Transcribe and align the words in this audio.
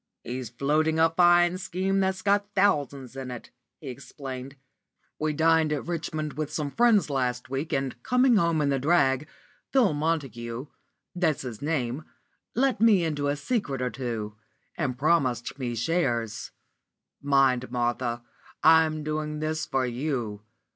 "He's 0.23 0.49
floating 0.49 0.97
a 0.97 1.11
fine 1.11 1.59
scheme 1.59 1.99
that's 1.99 2.23
got 2.23 2.55
thousands 2.55 3.15
in 3.15 3.29
it," 3.29 3.51
he 3.79 3.89
explained. 3.89 4.55
"We 5.19 5.31
dined 5.31 5.71
at 5.71 5.85
Richmond 5.85 6.33
with 6.33 6.51
some 6.51 6.71
friends 6.71 7.11
last 7.11 7.51
week, 7.51 7.71
and, 7.71 8.01
coming 8.01 8.37
home 8.37 8.63
in 8.63 8.69
the 8.69 8.79
drag, 8.79 9.27
Phil 9.71 9.93
Montague 9.93 10.65
that's 11.13 11.43
his 11.43 11.61
name 11.61 12.03
let 12.55 12.81
me 12.81 13.03
into 13.05 13.27
a 13.27 13.35
secret 13.35 13.79
or 13.79 13.91
two, 13.91 14.33
and 14.75 14.97
promised 14.97 15.59
me 15.59 15.75
shares. 15.75 16.49
Mind, 17.21 17.69
Martha, 17.69 18.23
I'm 18.63 19.03
doing 19.03 19.37
this 19.37 19.67
for 19.67 19.85
you. 19.85 20.41